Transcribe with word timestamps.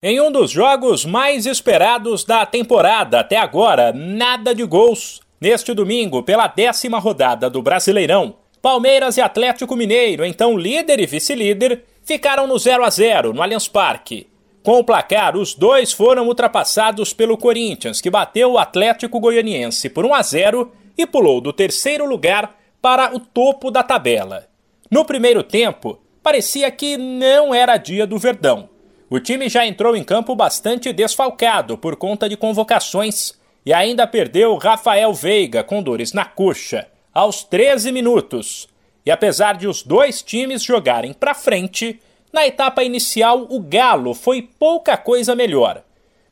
Em 0.00 0.20
um 0.20 0.30
dos 0.30 0.52
jogos 0.52 1.04
mais 1.04 1.44
esperados 1.44 2.22
da 2.22 2.46
temporada 2.46 3.18
até 3.18 3.36
agora, 3.36 3.92
nada 3.92 4.54
de 4.54 4.62
gols. 4.62 5.20
Neste 5.40 5.74
domingo, 5.74 6.22
pela 6.22 6.46
décima 6.46 7.00
rodada 7.00 7.50
do 7.50 7.60
Brasileirão, 7.60 8.36
Palmeiras 8.62 9.16
e 9.16 9.20
Atlético 9.20 9.74
Mineiro, 9.74 10.24
então 10.24 10.56
líder 10.56 11.00
e 11.00 11.06
vice-líder, 11.06 11.82
ficaram 12.04 12.46
no 12.46 12.56
0 12.56 12.84
a 12.84 12.90
0 12.90 13.32
no 13.32 13.42
Allianz 13.42 13.66
Parque. 13.66 14.28
Com 14.62 14.78
o 14.78 14.84
placar, 14.84 15.36
os 15.36 15.52
dois 15.52 15.92
foram 15.92 16.28
ultrapassados 16.28 17.12
pelo 17.12 17.36
Corinthians, 17.36 18.00
que 18.00 18.08
bateu 18.08 18.52
o 18.52 18.58
Atlético 18.58 19.18
Goianiense 19.18 19.90
por 19.90 20.06
1 20.06 20.14
a 20.14 20.22
0 20.22 20.72
e 20.96 21.06
pulou 21.08 21.40
do 21.40 21.52
terceiro 21.52 22.06
lugar 22.06 22.56
para 22.80 23.12
o 23.16 23.18
topo 23.18 23.68
da 23.68 23.82
tabela. 23.82 24.46
No 24.88 25.04
primeiro 25.04 25.42
tempo, 25.42 25.98
parecia 26.22 26.70
que 26.70 26.96
não 26.96 27.52
era 27.52 27.76
dia 27.76 28.06
do 28.06 28.16
Verdão. 28.16 28.77
O 29.10 29.18
time 29.18 29.48
já 29.48 29.66
entrou 29.66 29.96
em 29.96 30.04
campo 30.04 30.36
bastante 30.36 30.92
desfalcado 30.92 31.78
por 31.78 31.96
conta 31.96 32.28
de 32.28 32.36
convocações 32.36 33.32
e 33.64 33.72
ainda 33.72 34.06
perdeu 34.06 34.54
Rafael 34.56 35.14
Veiga 35.14 35.64
com 35.64 35.82
dores 35.82 36.12
na 36.12 36.26
coxa 36.26 36.86
aos 37.12 37.42
13 37.42 37.90
minutos. 37.90 38.68
E 39.06 39.10
apesar 39.10 39.56
de 39.56 39.66
os 39.66 39.82
dois 39.82 40.20
times 40.20 40.62
jogarem 40.62 41.14
para 41.14 41.32
frente, 41.32 41.98
na 42.30 42.46
etapa 42.46 42.84
inicial 42.84 43.46
o 43.48 43.60
Galo 43.60 44.12
foi 44.12 44.42
pouca 44.42 44.94
coisa 44.98 45.34
melhor. 45.34 45.82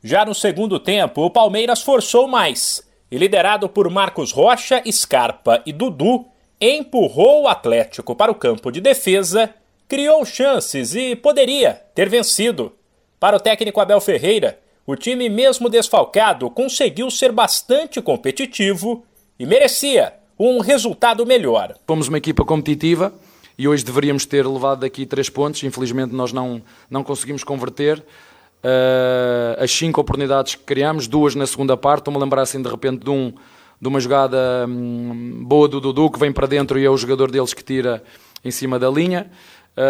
Já 0.03 0.23
no 0.23 0.35
segundo 0.35 0.79
tempo, 0.79 1.23
o 1.23 1.31
Palmeiras 1.31 1.81
forçou 1.81 2.27
mais 2.27 2.87
e, 3.09 3.17
liderado 3.17 3.67
por 3.67 3.89
Marcos 3.89 4.31
Rocha, 4.31 4.83
Scarpa 4.91 5.63
e 5.65 5.73
Dudu, 5.73 6.27
empurrou 6.61 7.43
o 7.43 7.47
Atlético 7.47 8.15
para 8.15 8.31
o 8.31 8.35
campo 8.35 8.71
de 8.71 8.79
defesa 8.79 9.51
criou 9.87 10.25
chances 10.25 10.95
e 10.95 11.15
poderia 11.15 11.81
ter 11.95 12.09
vencido. 12.09 12.73
Para 13.19 13.37
o 13.37 13.39
técnico 13.39 13.79
Abel 13.79 13.99
Ferreira, 14.01 14.59
o 14.85 14.95
time, 14.95 15.29
mesmo 15.29 15.69
desfalcado, 15.69 16.49
conseguiu 16.49 17.09
ser 17.09 17.31
bastante 17.31 18.01
competitivo 18.01 19.03
e 19.39 19.45
merecia 19.45 20.13
um 20.39 20.59
resultado 20.59 21.25
melhor. 21.25 21.75
Fomos 21.85 22.07
uma 22.07 22.17
equipa 22.17 22.45
competitiva 22.45 23.13
e 23.57 23.67
hoje 23.67 23.83
deveríamos 23.83 24.25
ter 24.25 24.45
levado 24.45 24.81
daqui 24.81 25.05
três 25.05 25.29
pontos. 25.29 25.63
Infelizmente, 25.63 26.13
nós 26.13 26.31
não, 26.31 26.61
não 26.89 27.03
conseguimos 27.03 27.43
converter. 27.43 27.99
Uh, 28.63 29.61
as 29.61 29.71
cinco 29.71 29.99
oportunidades 30.01 30.55
que 30.55 30.63
criámos, 30.63 31.07
duas 31.07 31.35
na 31.35 31.47
segunda 31.47 31.75
parte. 31.75 32.01
Estou-me 32.01 32.19
a 32.19 32.23
lembrar 32.23 32.43
assim 32.43 32.61
de 32.61 32.69
repente 32.69 33.03
de, 33.03 33.09
um, 33.09 33.33
de 33.81 33.87
uma 33.87 33.99
jogada 33.99 34.65
hum, 34.67 35.43
boa 35.43 35.67
do 35.67 35.79
Dudu 35.79 36.09
que 36.11 36.19
vem 36.19 36.31
para 36.31 36.47
dentro 36.47 36.77
e 36.77 36.85
é 36.85 36.89
o 36.89 36.97
jogador 36.97 37.31
deles 37.31 37.53
que 37.53 37.63
tira 37.63 38.03
em 38.43 38.51
cima 38.51 38.77
da 38.77 38.89
linha. 38.89 39.29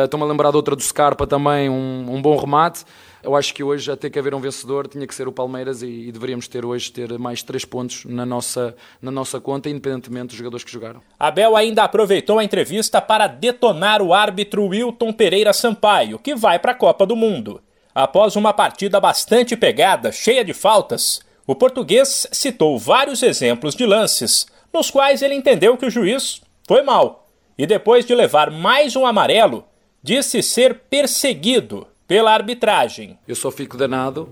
Estou-me 0.03 0.25
a 0.25 0.27
lembrar 0.27 0.52
de 0.52 0.57
outra 0.57 0.75
do 0.75 0.81
Scarpa 0.81 1.25
também, 1.25 1.69
um, 1.69 2.05
um, 2.09 2.21
bom 2.21 2.35
remate. 2.35 2.83
Eu 3.23 3.38
acho 3.38 3.53
que 3.53 3.63
hoje, 3.63 3.89
até 3.89 4.09
que 4.09 4.19
haver 4.19 4.35
um 4.35 4.41
vencedor, 4.41 4.85
tinha 4.85 5.07
que 5.07 5.16
ser 5.16 5.30
o 5.30 5.31
Palmeiras 5.31 5.81
e, 5.81 5.88
e, 5.88 6.11
deveríamos 6.11 6.45
ter 6.49 6.66
hoje 6.66 6.91
ter 6.91 7.17
mais 7.17 7.41
três 7.41 7.63
pontos 7.63 8.03
na 8.03 8.25
nossa, 8.25 8.75
na 9.02 9.09
nossa 9.09 9.39
conta, 9.39 9.69
independentemente 9.69 10.27
dos 10.27 10.35
jogadores 10.35 10.65
que 10.65 10.71
jogaram. 10.71 11.02
Abel 11.17 11.55
ainda 11.55 11.83
aproveitou 11.83 12.38
a 12.38 12.43
entrevista 12.43 12.99
para 12.99 13.27
detonar 13.27 14.02
o 14.02 14.13
árbitro 14.13 14.65
Wilton 14.65 15.13
Pereira 15.13 15.53
Sampaio, 15.53 16.19
que 16.19 16.35
vai 16.35 16.59
para 16.59 16.73
a 16.73 16.75
Copa 16.75 17.05
do 17.05 17.15
Mundo. 17.15 17.61
Após 17.95 18.35
uma 18.35 18.53
partida 18.53 18.99
bastante 18.99 19.55
pegada, 19.55 20.11
cheia 20.11 20.43
de 20.43 20.53
faltas, 20.53 21.21
o 21.47 21.55
português 21.55 22.27
citou 22.30 22.77
vários 22.77 23.23
exemplos 23.23 23.73
de 23.73 23.85
lances 23.85 24.47
nos 24.73 24.91
quais 24.91 25.21
ele 25.21 25.33
entendeu 25.33 25.77
que 25.77 25.85
o 25.85 25.89
juiz 25.89 26.41
foi 26.67 26.83
mal. 26.83 27.25
E 27.58 27.65
depois 27.65 28.05
de 28.05 28.13
levar 28.13 28.52
mais 28.52 28.95
um 28.97 29.05
amarelo, 29.05 29.65
disse 30.08 30.41
ser 30.41 30.83
perseguido 30.89 31.86
pela 32.08 32.33
arbitragem. 32.33 33.19
Eu 33.27 33.36
só 33.36 33.52
fico 33.52 33.75
danado, 33.75 34.31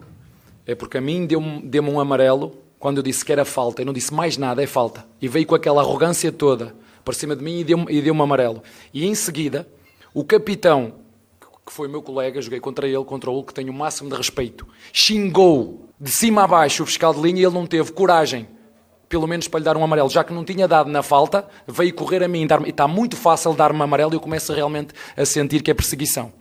é 0.65 0.73
porque 0.73 0.97
a 0.97 1.01
mim 1.01 1.25
deu-me 1.25 1.61
deu 1.63 1.83
um 1.83 1.99
amarelo 1.99 2.55
quando 2.79 2.99
eu 2.99 3.03
disse 3.03 3.25
que 3.25 3.31
era 3.33 3.43
falta. 3.43 3.81
Eu 3.81 3.85
não 3.85 3.91
disse 3.91 4.13
mais 4.13 4.37
nada, 4.37 4.63
é 4.63 4.67
falta. 4.67 5.05
E 5.21 5.27
veio 5.27 5.45
com 5.45 5.53
aquela 5.53 5.81
arrogância 5.81 6.31
toda 6.31 6.73
para 7.03 7.13
cima 7.13 7.35
de 7.35 7.43
mim 7.43 7.59
e 7.59 7.63
deu-me 7.65 7.85
e 7.89 8.01
deu 8.01 8.13
amarelo. 8.21 8.63
E 8.93 9.05
em 9.05 9.13
seguida, 9.13 9.67
o 10.13 10.23
capitão, 10.23 10.93
que 11.65 11.73
foi 11.73 11.89
meu 11.89 12.01
colega, 12.01 12.41
joguei 12.41 12.61
contra 12.61 12.87
ele, 12.87 13.03
contra 13.03 13.29
o 13.29 13.43
que 13.43 13.53
tenho 13.53 13.73
o 13.73 13.75
máximo 13.75 14.09
de 14.09 14.15
respeito, 14.15 14.65
xingou 14.93 15.89
de 15.99 16.09
cima 16.09 16.45
a 16.45 16.47
baixo 16.47 16.83
o 16.83 16.85
fiscal 16.85 17.13
de 17.13 17.19
linha 17.19 17.41
e 17.41 17.43
ele 17.43 17.53
não 17.53 17.67
teve 17.67 17.91
coragem 17.91 18.47
pelo 19.15 19.27
menos 19.27 19.47
para 19.47 19.59
lhe 19.59 19.63
dar 19.63 19.77
um 19.77 19.83
amarelo, 19.85 20.09
já 20.09 20.25
que 20.25 20.33
não 20.33 20.43
tinha 20.43 20.67
dado 20.67 20.89
na 20.89 21.01
falta, 21.01 21.47
veio 21.65 21.93
correr 21.93 22.21
a 22.21 22.27
mim 22.27 22.45
e 22.65 22.69
está 22.69 22.85
muito 22.85 23.15
fácil 23.15 23.53
dar-me 23.53 23.81
amarelo 23.81 24.13
e 24.13 24.15
eu 24.17 24.19
começo 24.19 24.51
realmente 24.51 24.93
a 25.15 25.23
sentir 25.23 25.63
que 25.63 25.71
é 25.71 25.73
perseguição. 25.73 26.33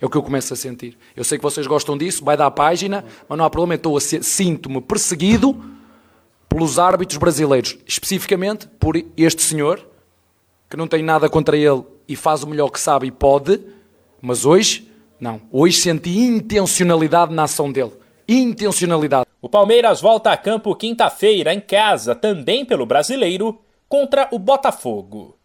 É 0.00 0.06
o 0.06 0.08
que 0.08 0.16
eu 0.16 0.22
começo 0.22 0.50
a 0.54 0.56
sentir. 0.56 0.96
Eu 1.14 1.24
sei 1.24 1.36
que 1.36 1.44
vocês 1.44 1.66
gostam 1.66 1.94
disso, 1.94 2.24
vai 2.24 2.34
dar 2.34 2.46
a 2.46 2.50
página, 2.50 3.04
mas 3.28 3.36
não 3.36 3.44
há 3.44 3.50
problema, 3.50 3.78
eu 3.84 4.00
sinto-me 4.00 4.80
perseguido 4.80 5.62
pelos 6.48 6.78
árbitros 6.78 7.18
brasileiros, 7.18 7.76
especificamente 7.86 8.66
por 8.80 8.96
este 9.14 9.42
senhor, 9.42 9.86
que 10.70 10.76
não 10.78 10.88
tem 10.88 11.02
nada 11.02 11.28
contra 11.28 11.54
ele 11.54 11.82
e 12.08 12.16
faz 12.16 12.42
o 12.42 12.46
melhor 12.46 12.70
que 12.70 12.80
sabe 12.80 13.08
e 13.08 13.10
pode, 13.10 13.60
mas 14.22 14.46
hoje, 14.46 14.90
não. 15.20 15.38
Hoje 15.52 15.76
senti 15.76 16.18
intencionalidade 16.18 17.34
na 17.34 17.42
ação 17.42 17.70
dele. 17.70 17.92
Intencionalidade. 18.26 19.31
O 19.42 19.48
Palmeiras 19.48 20.00
volta 20.00 20.30
a 20.30 20.36
campo 20.36 20.72
quinta-feira 20.72 21.52
em 21.52 21.58
casa, 21.58 22.14
também 22.14 22.64
pelo 22.64 22.86
Brasileiro, 22.86 23.60
contra 23.88 24.28
o 24.30 24.38
Botafogo. 24.38 25.36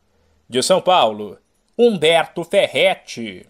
De 0.48 0.62
São 0.62 0.80
Paulo, 0.80 1.40
Humberto 1.76 2.44
Ferretti. 2.44 3.48